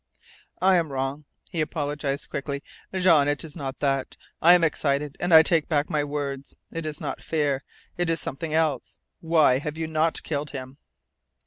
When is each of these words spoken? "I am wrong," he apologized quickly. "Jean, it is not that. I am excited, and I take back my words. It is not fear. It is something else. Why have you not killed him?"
"I 0.63 0.77
am 0.77 0.91
wrong," 0.91 1.25
he 1.51 1.61
apologized 1.61 2.31
quickly. 2.31 2.63
"Jean, 2.91 3.27
it 3.27 3.43
is 3.43 3.55
not 3.55 3.77
that. 3.81 4.17
I 4.41 4.53
am 4.55 4.63
excited, 4.63 5.15
and 5.19 5.31
I 5.31 5.43
take 5.43 5.69
back 5.69 5.91
my 5.91 6.03
words. 6.03 6.55
It 6.73 6.87
is 6.87 6.99
not 6.99 7.21
fear. 7.21 7.63
It 7.97 8.09
is 8.09 8.19
something 8.19 8.51
else. 8.51 8.97
Why 9.19 9.59
have 9.59 9.77
you 9.77 9.85
not 9.85 10.23
killed 10.23 10.49
him?" 10.57 10.79